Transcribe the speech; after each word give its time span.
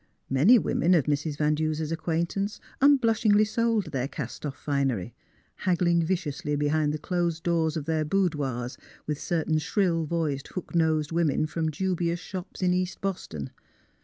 Many 0.31 0.57
women 0.57 0.95
of 0.95 1.03
Mrs, 1.05 1.37
Van 1.37 1.53
Duser 1.53 1.85
's 1.85 1.91
acquaintance 1.91 2.59
unblushingly 2.81 3.45
sold 3.45 3.91
their 3.91 4.07
cast 4.07 4.41
otf 4.41 4.55
finery, 4.55 5.13
haggling 5.57 6.03
viciously 6.03 6.55
behind 6.55 6.91
the 6.91 6.97
closed 6.97 7.43
doors 7.43 7.77
of 7.77 7.85
their 7.85 8.03
boudoirs 8.03 8.79
with 9.05 9.21
certain 9.21 9.59
shrill 9.59 10.05
voiced, 10.05 10.47
hook 10.47 10.73
nosed 10.73 11.11
women 11.11 11.45
from 11.45 11.69
dubious 11.69 12.19
shops 12.19 12.63
in 12.63 12.73
East 12.73 12.99
Boston. 12.99 13.51